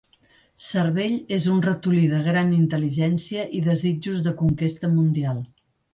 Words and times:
Cervell 0.67 1.17
és 1.37 1.43
un 1.55 1.59
ratolí 1.65 2.01
de 2.13 2.21
gran 2.29 2.49
intel·ligència 2.61 3.45
i 3.61 3.61
desitjos 3.69 4.25
de 4.29 4.35
conquesta 4.41 4.91
mundial. 4.99 5.45